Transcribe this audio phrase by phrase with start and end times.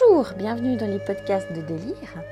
[0.00, 2.22] Bonjour, bienvenue dans les podcasts de délire.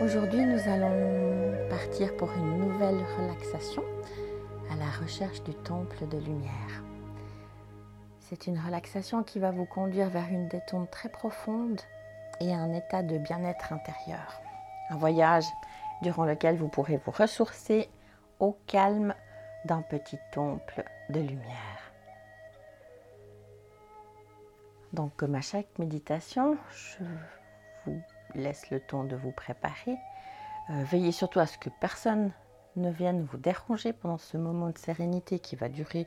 [0.00, 3.82] Aujourd'hui, nous allons partir pour une nouvelle relaxation
[4.70, 6.82] à la recherche du temple de lumière.
[8.20, 11.80] C'est une relaxation qui va vous conduire vers une détente très profonde
[12.40, 14.40] et un état de bien-être intérieur.
[14.90, 15.46] Un voyage
[16.02, 17.88] durant lequel vous pourrez vous ressourcer
[18.40, 19.14] au calme
[19.64, 21.87] d'un petit temple de lumière.
[24.92, 27.04] Donc comme à chaque méditation, je
[27.84, 28.00] vous
[28.34, 29.96] laisse le temps de vous préparer.
[30.70, 32.32] Euh, veillez surtout à ce que personne
[32.76, 36.06] ne vienne vous déranger pendant ce moment de sérénité qui va durer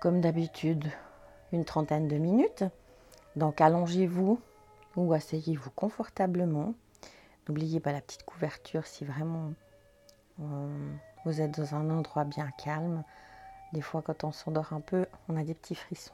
[0.00, 0.86] comme d'habitude
[1.52, 2.64] une trentaine de minutes.
[3.36, 4.40] Donc allongez-vous
[4.96, 6.74] ou asseyez-vous confortablement.
[7.48, 9.52] N'oubliez pas la petite couverture si vraiment
[10.40, 10.92] euh,
[11.24, 13.04] vous êtes dans un endroit bien calme.
[13.72, 16.12] Des fois quand on s'endort un peu, on a des petits frissons.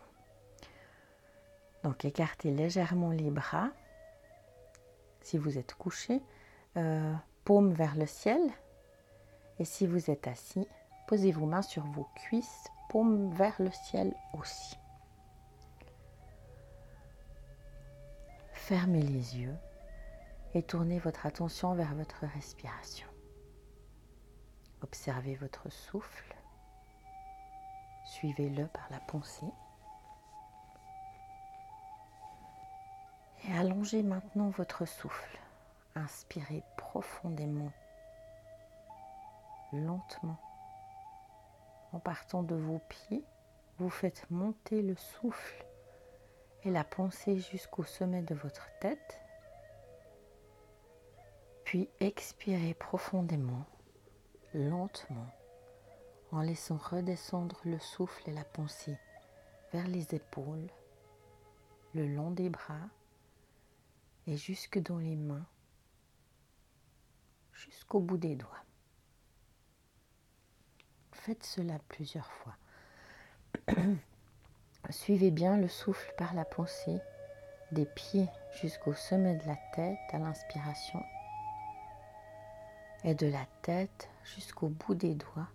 [1.84, 3.70] Donc écartez légèrement les bras.
[5.20, 6.22] Si vous êtes couché,
[6.76, 8.40] euh, paume vers le ciel.
[9.58, 10.66] Et si vous êtes assis,
[11.06, 14.76] posez vos mains sur vos cuisses, paume vers le ciel aussi.
[18.52, 19.56] Fermez les yeux
[20.54, 23.06] et tournez votre attention vers votre respiration.
[24.82, 26.34] Observez votre souffle.
[28.04, 29.50] Suivez-le par la pensée.
[33.48, 35.38] Et allongez maintenant votre souffle.
[35.94, 37.72] Inspirez profondément,
[39.72, 40.38] lentement.
[41.92, 43.24] En partant de vos pieds,
[43.78, 45.66] vous faites monter le souffle
[46.62, 49.20] et la pensée jusqu'au sommet de votre tête.
[51.64, 53.64] Puis expirez profondément,
[54.54, 55.26] lentement,
[56.30, 58.96] en laissant redescendre le souffle et la pensée
[59.72, 60.68] vers les épaules,
[61.94, 62.88] le long des bras
[64.26, 65.46] et jusque dans les mains,
[67.52, 68.64] jusqu'au bout des doigts.
[71.12, 72.56] Faites cela plusieurs fois.
[74.90, 77.00] Suivez bien le souffle par la pensée,
[77.70, 78.28] des pieds
[78.60, 81.02] jusqu'au sommet de la tête à l'inspiration
[83.04, 85.48] et de la tête jusqu'au bout des doigts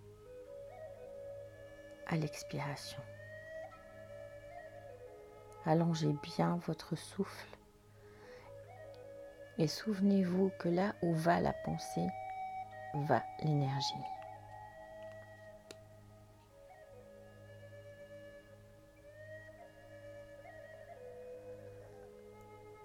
[2.07, 3.01] à l'expiration.
[5.66, 7.56] Allongez bien votre souffle
[9.57, 12.07] et souvenez-vous que là où va la pensée,
[12.94, 13.94] va l'énergie.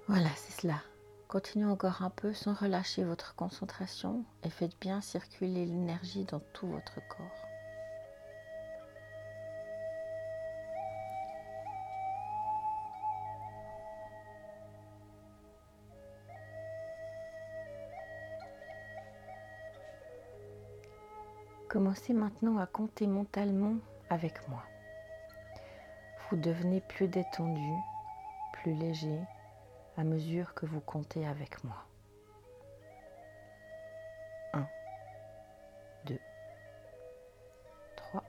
[0.09, 0.83] Voilà, c'est cela.
[1.29, 6.67] Continuez encore un peu sans relâcher votre concentration et faites bien circuler l'énergie dans tout
[6.67, 7.52] votre corps.
[21.83, 23.75] Commencez maintenant à compter mentalement
[24.09, 24.63] avec moi.
[26.31, 27.73] Vous devenez plus détendu,
[28.53, 29.19] plus léger
[29.97, 31.85] à mesure que vous comptez avec moi.
[34.53, 34.65] 1,
[36.07, 36.21] 2,
[37.97, 38.23] 3.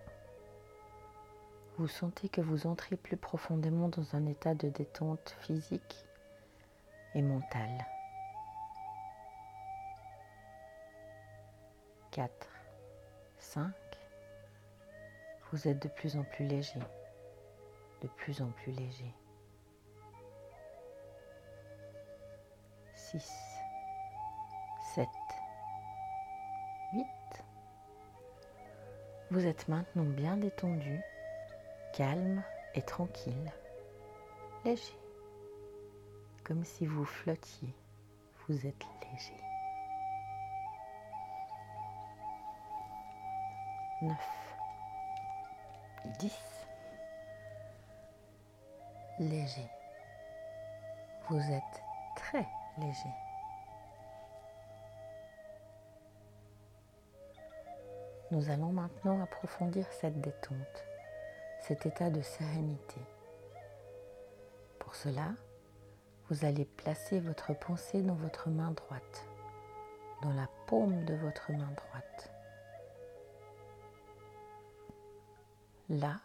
[1.77, 6.07] Vous sentez que vous entrez plus profondément dans un état de détente physique
[7.13, 7.85] et mentale.
[12.09, 12.52] 4.
[13.53, 13.71] 5,
[15.51, 16.79] vous êtes de plus en plus léger,
[18.01, 19.13] de plus en plus léger.
[22.95, 23.31] 6,
[24.95, 25.07] 7,
[26.93, 27.05] 8.
[29.29, 30.99] Vous êtes maintenant bien détendu,
[31.93, 32.43] calme
[32.73, 33.53] et tranquille,
[34.65, 34.97] léger,
[36.43, 37.75] comme si vous flottiez.
[38.47, 39.52] Vous êtes léger.
[44.03, 44.17] 9,
[46.19, 46.33] 10.
[49.19, 49.69] Léger.
[51.29, 51.83] Vous êtes
[52.17, 52.45] très
[52.79, 53.13] léger.
[58.31, 60.83] Nous allons maintenant approfondir cette détente,
[61.61, 62.99] cet état de sérénité.
[64.79, 65.29] Pour cela,
[66.29, 69.25] vous allez placer votre pensée dans votre main droite,
[70.21, 72.32] dans la paume de votre main droite.
[75.89, 76.15] Là,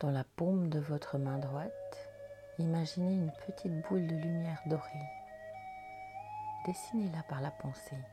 [0.00, 2.10] dans la paume de votre main droite,
[2.58, 5.08] imaginez une petite boule de lumière dorée.
[6.66, 8.04] Dessinez-la par la pensée.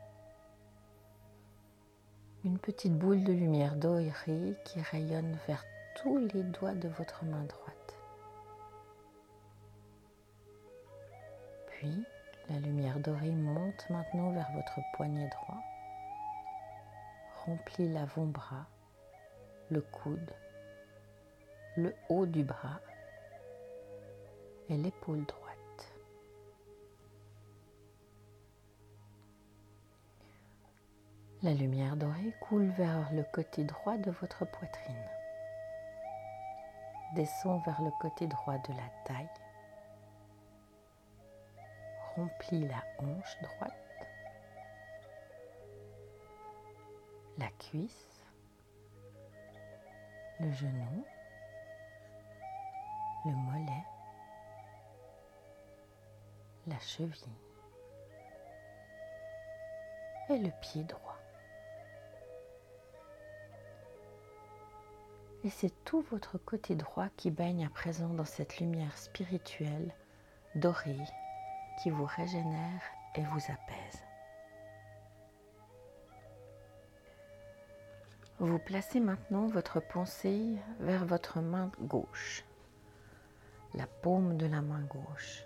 [2.44, 4.12] Une petite boule de lumière dorée
[4.64, 5.64] qui rayonne vers
[5.96, 7.96] tous les doigts de votre main droite.
[11.66, 12.04] Puis,
[12.48, 15.60] la lumière dorée monte maintenant vers votre poignet droit,
[17.44, 18.66] remplit l'avant-bras,
[19.68, 20.32] le coude,
[21.76, 22.80] le haut du bras
[24.68, 25.40] et l'épaule droite.
[31.42, 35.08] La lumière dorée coule vers le côté droit de votre poitrine.
[37.14, 39.28] Descend vers le côté droit de la taille.
[42.14, 43.74] Remplit la hanche droite.
[47.38, 48.24] La cuisse.
[50.40, 51.04] Le genou.
[53.24, 53.84] Le mollet.
[56.66, 57.36] La cheville.
[60.28, 61.18] Et le pied droit.
[65.42, 69.94] Et c'est tout votre côté droit qui baigne à présent dans cette lumière spirituelle
[70.54, 70.98] dorée
[71.82, 72.82] qui vous régénère
[73.14, 74.04] et vous apaise.
[78.38, 82.44] Vous placez maintenant votre pensée vers votre main gauche,
[83.74, 85.44] la paume de la main gauche.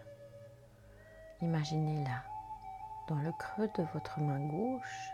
[1.40, 2.22] Imaginez-la
[3.08, 5.10] dans le creux de votre main gauche,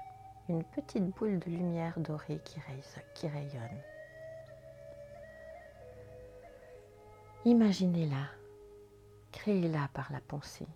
[0.49, 2.41] une petite boule de lumière dorée
[3.15, 3.81] qui rayonne.
[7.45, 8.27] Imaginez-la,
[9.33, 10.69] créez-la par la pensée.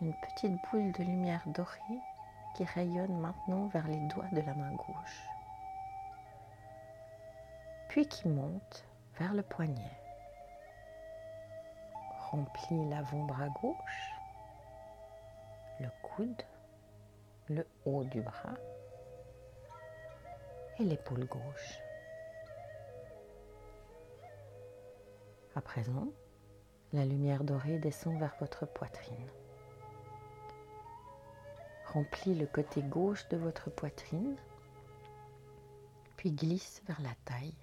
[0.00, 2.00] Une petite boule de lumière dorée
[2.54, 5.22] qui rayonne maintenant vers les doigts de la main gauche,
[7.88, 8.86] puis qui monte
[9.18, 9.99] vers le poignet.
[12.30, 14.12] Remplit l'avant-bras gauche,
[15.80, 16.42] le coude,
[17.48, 18.54] le haut du bras
[20.78, 21.80] et l'épaule gauche.
[25.56, 26.06] À présent,
[26.92, 29.30] la lumière dorée descend vers votre poitrine.
[31.86, 34.36] Remplit le côté gauche de votre poitrine,
[36.16, 37.54] puis glisse vers la taille.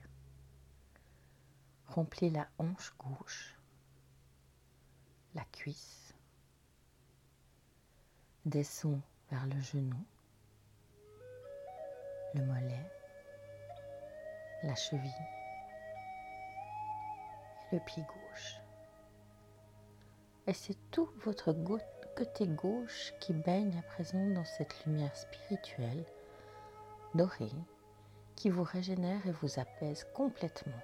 [1.88, 3.57] Remplit la hanche gauche,
[5.36, 6.14] la cuisse.
[8.46, 10.06] Descend vers le genou,
[12.34, 12.92] le mollet,
[14.64, 15.28] la cheville
[17.72, 18.62] le pied gauche.
[20.48, 21.54] Et c'est tout votre
[22.16, 26.06] côté gauche qui baigne à présent dans cette lumière spirituelle
[27.14, 27.52] dorée
[28.36, 30.82] qui vous régénère et vous apaise complètement.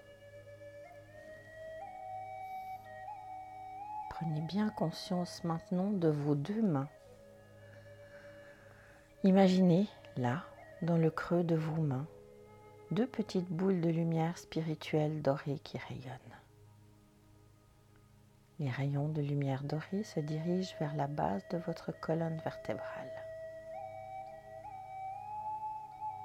[4.23, 6.87] Prenez bien conscience maintenant de vos deux mains.
[9.25, 10.45] Imaginez là,
[10.81, 12.07] dans le creux de vos mains,
[12.91, 16.37] deux petites boules de lumière spirituelle dorée qui rayonnent.
[18.59, 23.11] Les rayons de lumière dorée se dirigent vers la base de votre colonne vertébrale.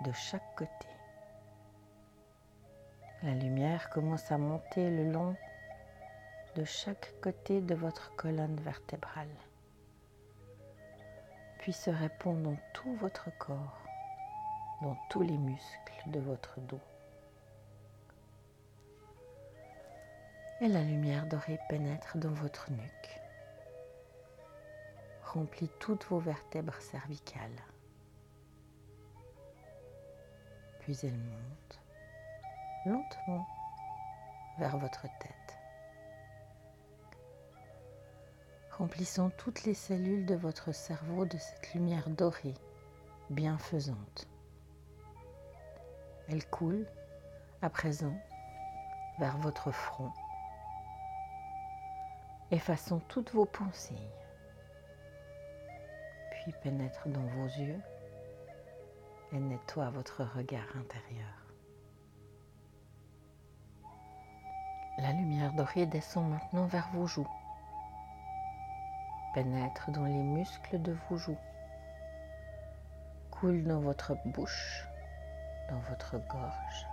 [0.05, 0.71] De chaque côté.
[3.25, 5.35] La lumière commence à monter le long
[6.59, 9.35] de chaque côté de votre colonne vertébrale,
[11.61, 13.81] puis se répand dans tout votre corps,
[14.83, 16.81] dans tous les muscles de votre dos.
[20.61, 23.21] et la lumière dorée pénètre dans votre nuque,
[25.23, 27.63] remplit toutes vos vertèbres cervicales.
[30.81, 31.81] Puis elle monte
[32.87, 33.47] lentement
[34.59, 35.58] vers votre tête,
[38.79, 42.55] remplissant toutes les cellules de votre cerveau de cette lumière dorée
[43.29, 44.29] bienfaisante.
[46.29, 46.87] Elle coule
[47.61, 48.17] à présent
[49.19, 50.13] vers votre front
[52.51, 53.95] effaçant toutes vos pensées,
[56.31, 57.81] puis pénètre dans vos yeux
[59.33, 61.29] et nettoie votre regard intérieur.
[64.99, 67.29] La lumière dorée descend maintenant vers vos joues,
[69.35, 71.39] pénètre dans les muscles de vos joues,
[73.31, 74.87] coule dans votre bouche,
[75.71, 76.87] dans votre gorge,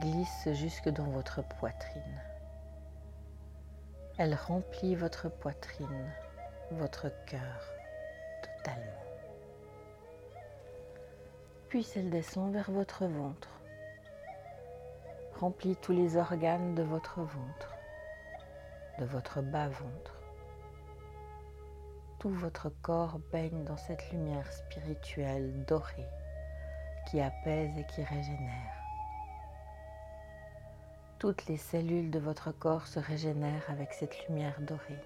[0.00, 2.20] glisse jusque dans votre poitrine.
[4.18, 6.10] Elle remplit votre poitrine,
[6.72, 7.74] votre cœur
[8.42, 8.82] totalement.
[11.68, 13.50] Puis elle descend vers votre ventre,
[15.38, 17.74] remplit tous les organes de votre ventre,
[18.98, 20.15] de votre bas-ventre.
[22.18, 26.08] Tout votre corps baigne dans cette lumière spirituelle dorée
[27.06, 28.74] qui apaise et qui régénère.
[31.18, 35.00] Toutes les cellules de votre corps se régénèrent avec cette lumière dorée.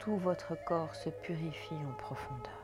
[0.00, 2.59] tout votre corps se purifie en profondeur.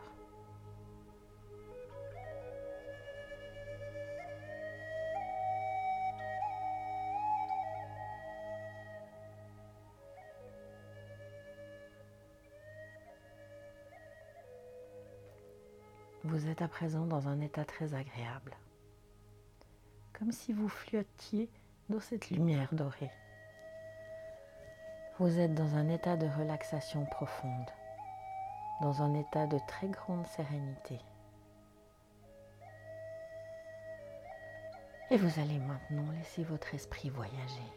[16.36, 18.54] Vous êtes à présent dans un état très agréable,
[20.12, 21.48] comme si vous flottiez
[21.88, 23.10] dans cette lumière dorée.
[25.18, 27.70] Vous êtes dans un état de relaxation profonde,
[28.82, 31.00] dans un état de très grande sérénité.
[35.10, 37.72] Et vous allez maintenant laisser votre esprit voyager.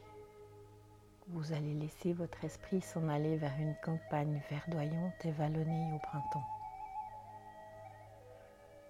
[1.29, 6.58] Vous allez laisser votre esprit s'en aller vers une campagne verdoyante et vallonnée au printemps.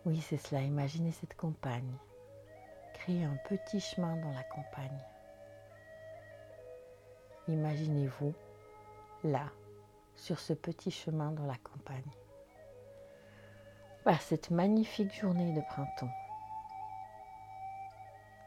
[0.05, 0.61] Oui, c'est cela.
[0.61, 1.93] Imaginez cette campagne.
[2.93, 5.03] Créez un petit chemin dans la campagne.
[7.47, 8.33] Imaginez-vous
[9.23, 9.49] là,
[10.15, 12.11] sur ce petit chemin dans la campagne.
[14.03, 16.13] Voilà cette magnifique journée de printemps.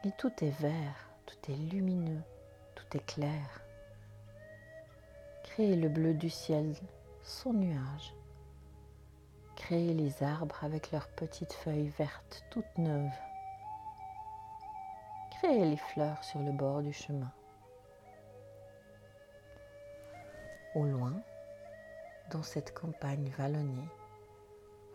[0.05, 2.23] Et tout est vert, tout est lumineux,
[2.75, 3.63] tout est clair.
[5.45, 6.75] Créez le bleu du ciel
[7.23, 8.15] sans nuage
[9.73, 13.19] Créez les arbres avec leurs petites feuilles vertes toutes neuves.
[15.31, 17.33] Créez les fleurs sur le bord du chemin.
[20.75, 21.15] Au loin,
[22.31, 23.89] dans cette campagne vallonnée,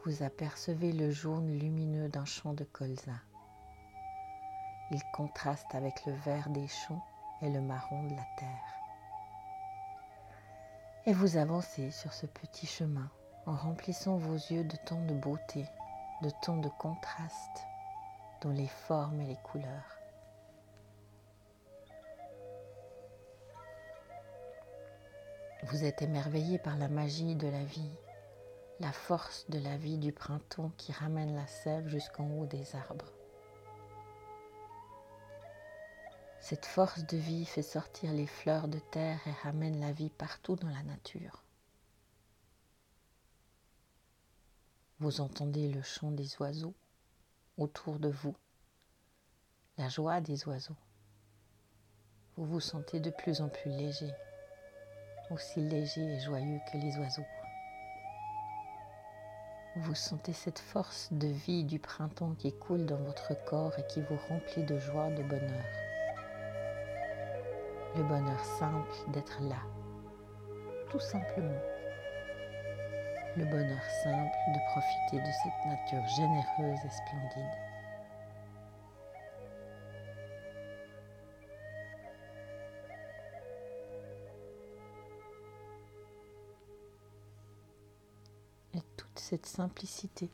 [0.05, 3.19] vous apercevez le jaune lumineux d'un champ de colza.
[4.91, 7.03] Il contraste avec le vert des champs
[7.41, 8.75] et le marron de la terre.
[11.07, 13.09] Et vous avancez sur ce petit chemin
[13.47, 15.65] en remplissant vos yeux de tant de beauté,
[16.21, 17.65] de tant de contraste
[18.41, 19.97] dans les formes et les couleurs.
[25.63, 27.95] Vous êtes émerveillé par la magie de la vie,
[28.81, 33.11] la force de la vie du printemps qui ramène la sève jusqu'en haut des arbres.
[36.41, 40.57] Cette force de vie fait sortir les fleurs de terre et ramène la vie partout
[40.57, 41.46] dans la nature.
[44.99, 46.73] Vous entendez le chant des oiseaux
[47.59, 48.35] autour de vous,
[49.77, 50.75] la joie des oiseaux.
[52.35, 54.11] Vous vous sentez de plus en plus léger,
[55.29, 57.27] aussi léger et joyeux que les oiseaux.
[59.75, 64.01] Vous sentez cette force de vie du printemps qui coule dans votre corps et qui
[64.01, 65.65] vous remplit de joie, de bonheur.
[67.95, 69.61] Le bonheur simple d'être là,
[70.89, 71.76] tout simplement
[73.37, 77.51] le bonheur simple de profiter de cette nature généreuse et splendide.
[88.73, 90.31] Et toute cette simplicité,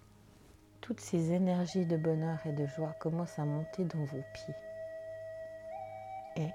[0.80, 4.56] toutes ces énergies de bonheur et de joie commencent à monter dans vos pieds.
[6.38, 6.52] Et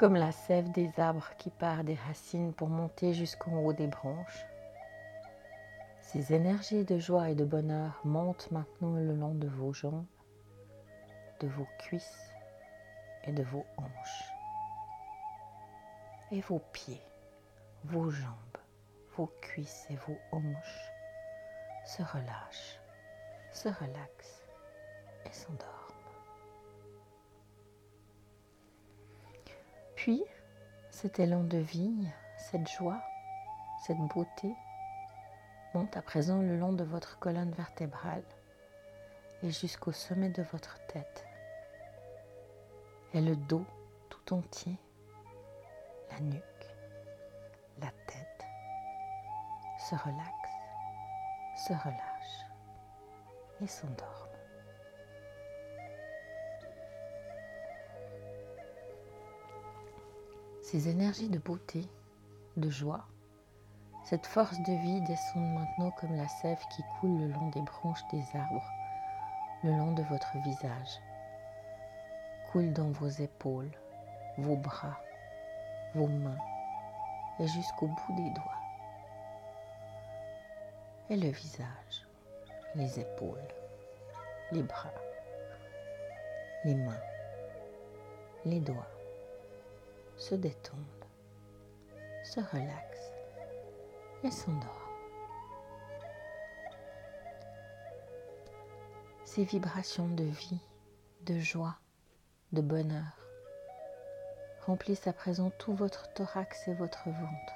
[0.00, 4.46] comme la sève des arbres qui part des racines pour monter jusqu'en haut des branches,
[6.12, 10.06] ces énergies de joie et de bonheur montent maintenant le long de vos jambes,
[11.38, 12.32] de vos cuisses
[13.22, 14.32] et de vos hanches.
[16.32, 17.00] Et vos pieds,
[17.84, 18.58] vos jambes,
[19.16, 20.90] vos cuisses et vos hanches
[21.86, 22.80] se relâchent,
[23.52, 24.42] se relaxent
[25.26, 25.68] et s'endorment.
[29.94, 30.24] Puis,
[30.90, 33.00] cet élan de vie, cette joie,
[33.86, 34.52] cette beauté,
[35.74, 38.24] monte à présent le long de votre colonne vertébrale
[39.42, 41.24] et jusqu'au sommet de votre tête.
[43.14, 43.64] Et le dos
[44.08, 44.76] tout entier,
[46.10, 46.76] la nuque,
[47.80, 48.44] la tête
[49.78, 52.46] se relaxe, se relâche
[53.62, 54.28] et s'endorme.
[60.62, 61.88] Ces énergies de beauté,
[62.56, 63.04] de joie,
[64.10, 68.04] cette force de vie descend maintenant comme la sève qui coule le long des branches
[68.10, 68.68] des arbres,
[69.62, 71.00] le long de votre visage,
[72.50, 73.70] coule dans vos épaules,
[74.36, 75.00] vos bras,
[75.94, 76.40] vos mains
[77.38, 78.60] et jusqu'au bout des doigts.
[81.08, 82.04] Et le visage,
[82.74, 83.38] les épaules,
[84.50, 84.90] les bras,
[86.64, 87.04] les mains,
[88.44, 88.90] les doigts
[90.16, 91.04] se détendent,
[92.24, 92.90] se relaxent
[94.22, 94.88] et s'endort.
[99.24, 100.60] Ces vibrations de vie,
[101.24, 101.76] de joie,
[102.52, 103.20] de bonheur
[104.66, 107.54] remplissent à présent tout votre thorax et votre ventre.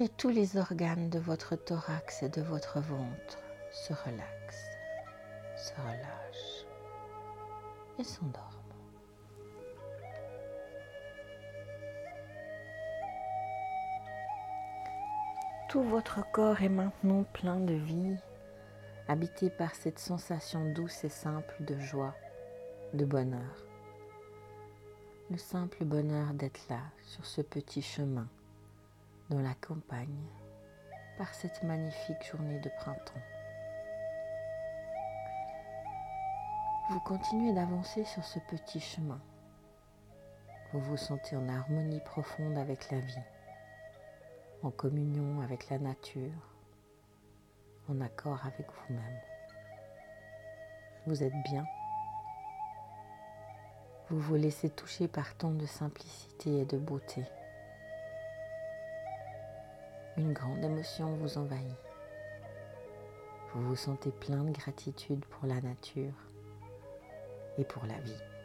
[0.00, 3.38] Et tous les organes de votre thorax et de votre ventre
[3.72, 4.76] se relaxent,
[5.56, 6.66] se relâchent
[7.98, 8.45] et s'endorment.
[15.68, 18.16] Tout votre corps est maintenant plein de vie,
[19.08, 22.14] habité par cette sensation douce et simple de joie,
[22.94, 23.64] de bonheur.
[25.28, 28.28] Le simple bonheur d'être là, sur ce petit chemin,
[29.28, 30.28] dans la campagne,
[31.18, 33.24] par cette magnifique journée de printemps.
[36.90, 39.20] Vous continuez d'avancer sur ce petit chemin.
[40.72, 43.18] Vous vous sentez en harmonie profonde avec la vie
[44.62, 46.54] en communion avec la nature,
[47.88, 49.20] en accord avec vous-même.
[51.06, 51.64] Vous êtes bien.
[54.08, 57.24] Vous vous laissez toucher par tant de simplicité et de beauté.
[60.16, 61.76] Une grande émotion vous envahit.
[63.54, 66.14] Vous vous sentez plein de gratitude pour la nature
[67.58, 68.35] et pour la vie.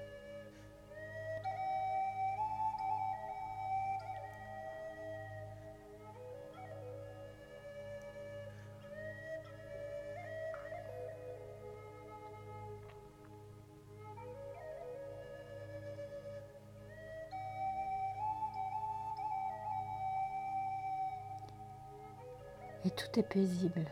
[23.23, 23.85] Paisible,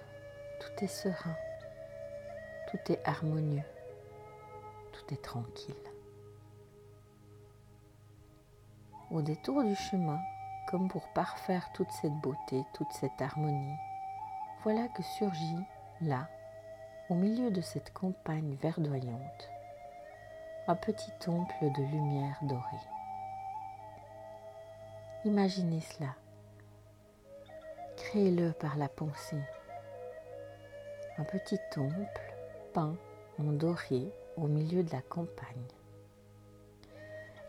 [0.59, 1.35] tout est serein,
[2.69, 3.63] tout est harmonieux,
[4.91, 5.75] tout est tranquille.
[9.11, 10.19] Au détour du chemin,
[10.69, 13.77] comme pour parfaire toute cette beauté, toute cette harmonie,
[14.63, 15.65] voilà que surgit,
[16.01, 16.27] là,
[17.09, 19.49] au milieu de cette campagne verdoyante,
[20.67, 22.87] un petit temple de lumière dorée.
[25.25, 26.13] Imaginez cela
[28.09, 29.43] Créez-le par la pensée.
[31.19, 32.33] Un petit temple
[32.73, 32.95] peint
[33.37, 35.67] en doré au milieu de la campagne.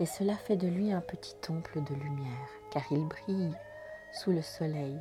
[0.01, 3.57] Et cela fait de lui un petit temple de lumière, car il brille
[4.12, 5.01] sous le soleil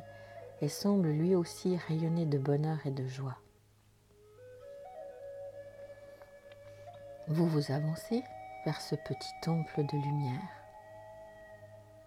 [0.62, 3.36] et semble lui aussi rayonner de bonheur et de joie.
[7.28, 8.22] Vous vous avancez
[8.64, 10.48] vers ce petit temple de lumière.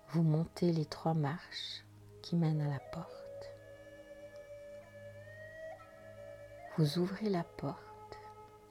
[0.10, 1.86] Vous montez les trois marches
[2.24, 3.23] qui mènent à la porte.
[6.76, 8.18] Vous ouvrez la porte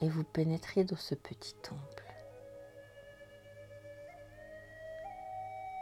[0.01, 2.05] et vous pénétrez dans ce petit temple.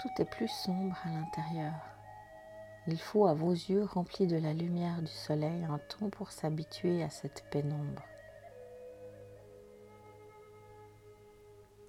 [0.02, 1.72] Tout est plus sombre à l'intérieur.
[2.87, 7.02] Il faut à vos yeux remplis de la lumière du soleil un temps pour s'habituer
[7.02, 8.02] à cette pénombre.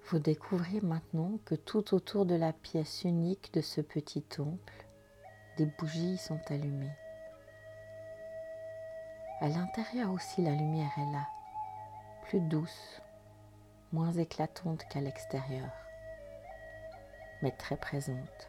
[0.06, 4.86] Vous découvrez maintenant que tout autour de la pièce unique de ce petit temple,
[5.58, 6.96] des bougies sont allumées.
[9.42, 11.26] À l'intérieur aussi, la lumière est là,
[12.22, 13.02] plus douce,
[13.90, 15.68] moins éclatante qu'à l'extérieur,
[17.42, 18.48] mais très présente,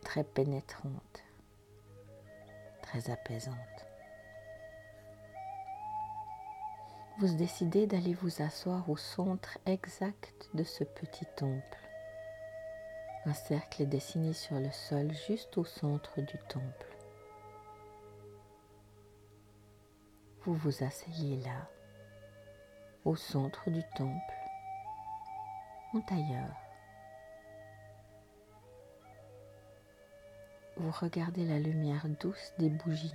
[0.00, 1.22] très pénétrante,
[2.80, 3.54] très apaisante.
[7.18, 11.78] Vous décidez d'aller vous asseoir au centre exact de ce petit temple.
[13.26, 16.91] Un cercle est dessiné sur le sol juste au centre du temple.
[20.44, 21.68] Vous vous asseyez là,
[23.04, 24.34] au centre du temple,
[25.94, 26.50] en tailleur.
[30.78, 33.14] Vous regardez la lumière douce des bougies.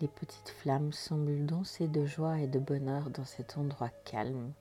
[0.00, 4.52] Les petites flammes semblent danser de joie et de bonheur dans cet endroit calme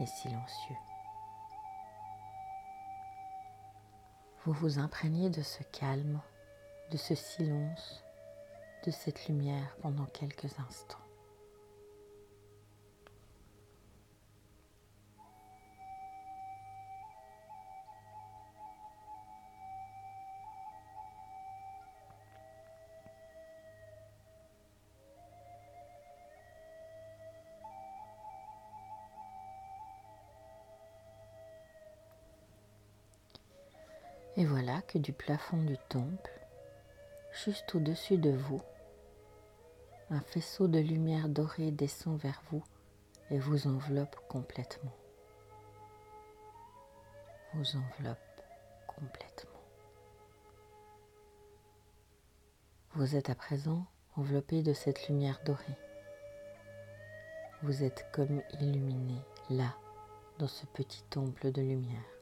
[0.00, 0.76] et silencieux.
[4.44, 6.20] Vous vous imprégnez de ce calme,
[6.90, 8.04] de ce silence
[8.84, 10.98] de cette lumière pendant quelques instants.
[34.38, 36.37] Et voilà que du plafond du temple,
[37.44, 38.60] juste au-dessus de vous,
[40.10, 42.64] un faisceau de lumière dorée descend vers vous
[43.30, 44.94] et vous enveloppe complètement.
[47.54, 48.18] Vous enveloppe
[48.86, 49.60] complètement.
[52.94, 55.78] Vous êtes à présent enveloppé de cette lumière dorée.
[57.62, 59.20] Vous êtes comme illuminé
[59.50, 59.76] là,
[60.38, 62.17] dans ce petit temple de lumière.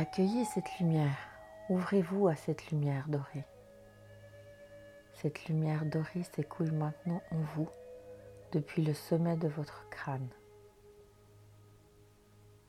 [0.00, 1.28] Accueillez cette lumière,
[1.70, 3.44] ouvrez-vous à cette lumière dorée.
[5.14, 7.68] Cette lumière dorée s'écoule maintenant en vous
[8.52, 10.28] depuis le sommet de votre crâne.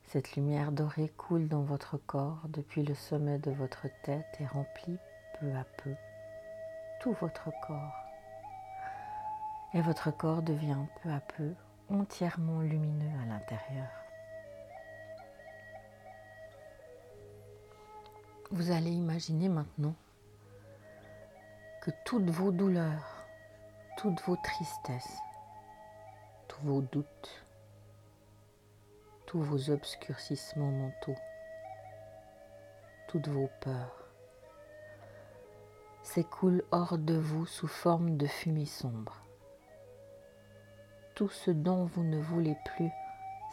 [0.06, 4.98] Cette lumière dorée coule dans votre corps depuis le sommet de votre tête et remplit
[5.38, 5.94] peu à peu
[7.00, 8.06] tout votre corps.
[9.72, 11.54] Et votre corps devient peu à peu
[11.90, 13.99] entièrement lumineux à l'intérieur.
[18.52, 19.94] Vous allez imaginer maintenant
[21.82, 23.24] que toutes vos douleurs,
[23.96, 25.18] toutes vos tristesses,
[26.48, 27.44] tous vos doutes,
[29.26, 31.14] tous vos obscurcissements mentaux,
[33.06, 34.08] toutes vos peurs
[36.02, 39.14] s'écoulent hors de vous sous forme de fumée sombre.
[41.14, 42.90] Tout ce dont vous ne voulez plus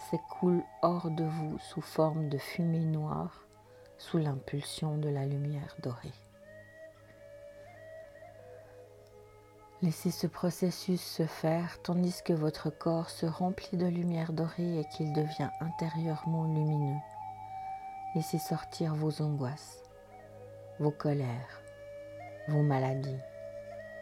[0.10, 3.47] s'écoule hors de vous sous forme de fumée noire
[3.98, 6.14] sous l'impulsion de la lumière dorée.
[9.84, 14.86] Laissez ce processus se faire tandis que votre corps se remplit de lumière dorée et
[14.86, 17.00] qu'il devient intérieurement lumineux.
[18.16, 19.84] Laissez sortir vos angoisses,
[20.80, 21.62] vos colères,
[22.48, 23.20] vos maladies,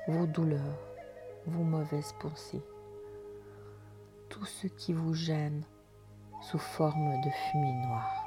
[0.07, 0.79] vos douleurs,
[1.45, 2.63] vos mauvaises pensées,
[4.29, 5.63] tout ce qui vous gêne
[6.41, 8.24] sous forme de fumée noire.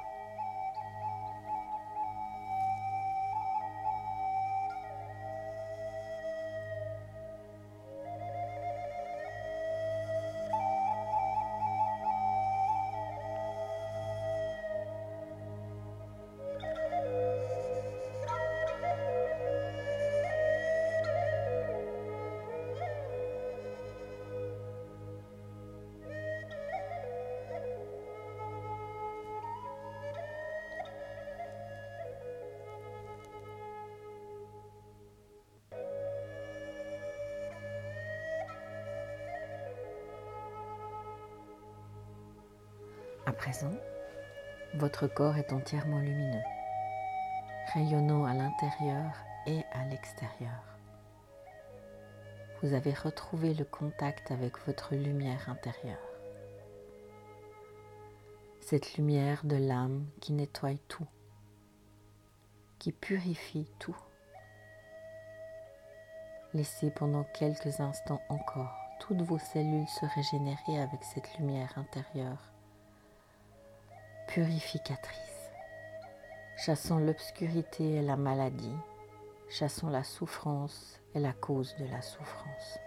[43.29, 43.71] À présent,
[44.73, 46.41] votre corps est entièrement lumineux,
[47.75, 49.13] rayonnant à l'intérieur
[49.45, 50.63] et à l'extérieur.
[52.63, 56.09] Vous avez retrouvé le contact avec votre lumière intérieure.
[58.61, 61.07] Cette lumière de l'âme qui nettoie tout,
[62.79, 63.97] qui purifie tout.
[66.55, 72.48] Laissez pendant quelques instants encore toutes vos cellules se régénérer avec cette lumière intérieure
[74.29, 75.49] purificatrice.
[76.55, 78.75] Chassons l'obscurité et la maladie,
[79.49, 82.79] chassons la souffrance et la cause de la souffrance.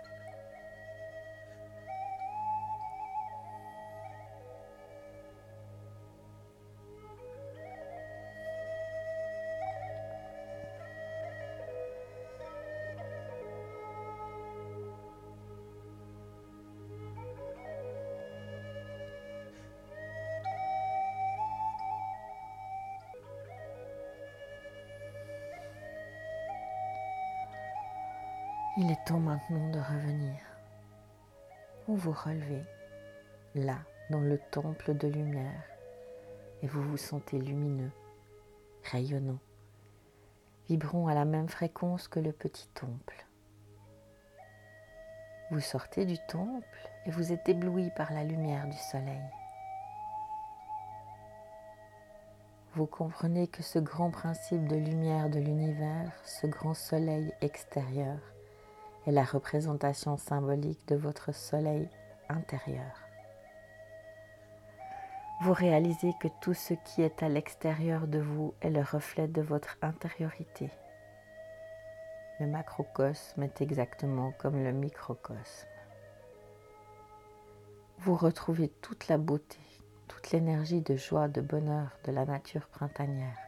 [28.84, 30.34] Il est temps maintenant de revenir.
[31.86, 32.64] Vous vous relevez,
[33.54, 33.78] là,
[34.10, 35.62] dans le temple de lumière,
[36.62, 37.92] et vous vous sentez lumineux,
[38.90, 39.38] rayonnant,
[40.68, 43.24] vibrant à la même fréquence que le petit temple.
[45.52, 49.22] Vous sortez du temple et vous êtes ébloui par la lumière du soleil.
[52.74, 58.18] Vous comprenez que ce grand principe de lumière de l'univers, ce grand soleil extérieur,
[59.06, 61.88] est la représentation symbolique de votre soleil
[62.28, 63.02] intérieur.
[65.42, 69.42] Vous réalisez que tout ce qui est à l'extérieur de vous est le reflet de
[69.42, 70.70] votre intériorité.
[72.38, 75.66] Le macrocosme est exactement comme le microcosme.
[77.98, 79.58] Vous retrouvez toute la beauté,
[80.06, 83.41] toute l'énergie de joie, de bonheur de la nature printanière.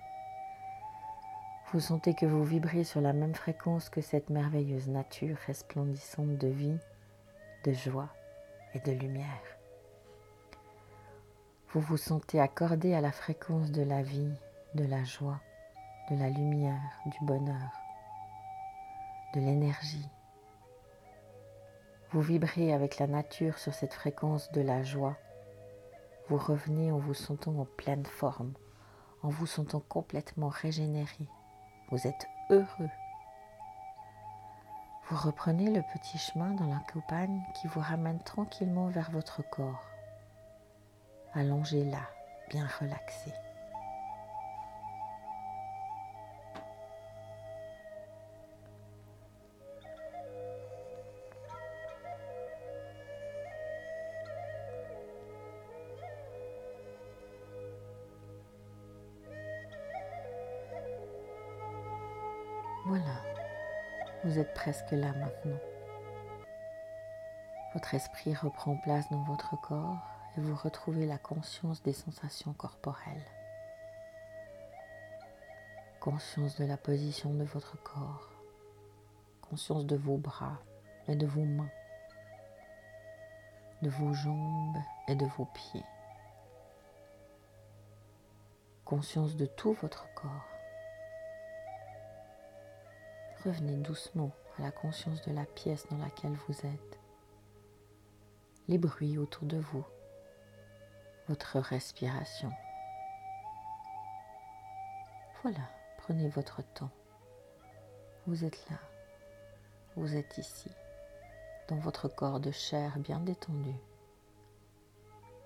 [1.75, 6.47] Vous sentez que vous vibrez sur la même fréquence que cette merveilleuse nature resplendissante de
[6.47, 6.79] vie,
[7.65, 8.11] de joie
[8.75, 9.59] et de lumière.
[11.71, 14.31] Vous vous sentez accordé à la fréquence de la vie,
[14.77, 15.41] de la joie,
[16.13, 17.73] de la lumière, du bonheur,
[19.35, 20.09] de l'énergie.
[22.13, 25.17] Vous vibrez avec la nature sur cette fréquence de la joie.
[26.29, 28.53] Vous revenez en vous sentant en pleine forme,
[29.25, 31.27] en vous sentant complètement régénéré,
[31.91, 32.91] vous êtes heureux.
[35.09, 39.85] Vous reprenez le petit chemin dans la campagne qui vous ramène tranquillement vers votre corps.
[41.35, 42.09] Allongez là,
[42.49, 43.33] bien relaxé.
[64.35, 65.61] Vous êtes presque là maintenant.
[67.73, 70.03] Votre esprit reprend place dans votre corps
[70.37, 73.31] et vous retrouvez la conscience des sensations corporelles.
[76.01, 78.29] Conscience de la position de votre corps.
[79.41, 80.59] Conscience de vos bras
[81.07, 81.71] et de vos mains.
[83.83, 85.87] De vos jambes et de vos pieds.
[88.85, 90.54] Conscience de tout votre corps.
[93.45, 96.99] Revenez doucement à la conscience de la pièce dans laquelle vous êtes,
[98.69, 99.85] les bruits autour de vous,
[101.29, 102.51] votre respiration.
[105.43, 106.91] Voilà, prenez votre temps.
[108.27, 108.79] Vous êtes là,
[109.97, 110.71] vous êtes ici,
[111.69, 113.75] dans votre corps de chair bien détendu.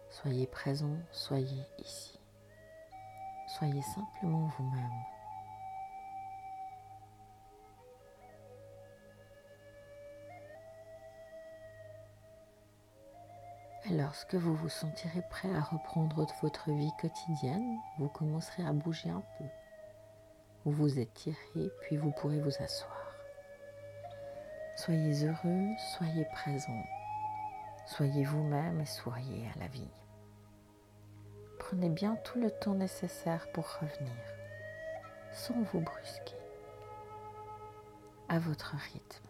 [0.08, 2.20] Soyez présent, soyez ici.
[3.48, 5.17] Soyez simplement vous-même.
[13.90, 19.08] Et lorsque vous vous sentirez prêt à reprendre votre vie quotidienne, vous commencerez à bouger
[19.08, 19.44] un peu.
[20.64, 23.14] Vous vous étirez, puis vous pourrez vous asseoir.
[24.76, 26.82] Soyez heureux, soyez présent.
[27.86, 29.90] Soyez vous-même et soyez à la vie.
[31.58, 34.16] Prenez bien tout le temps nécessaire pour revenir,
[35.32, 36.36] sans vous brusquer,
[38.28, 39.28] à votre rythme,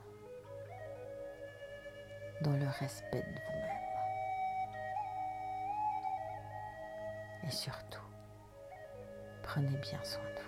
[2.42, 3.77] dans le respect de vous-même.
[7.48, 8.02] Et surtout,
[9.42, 10.47] prenez bien soin de vous.